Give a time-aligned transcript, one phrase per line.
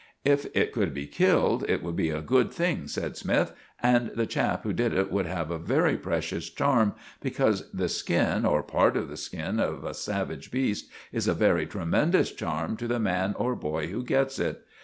[0.25, 3.51] "If it could be killed, it would be a good thing," said Smythe;
[3.83, 8.43] "and the chap who did it would have a very precious charm, because the skin,
[8.43, 12.87] or part of the skin of a savage beast is a very tremendous charm to
[12.87, 14.65] the man or boy who gets it.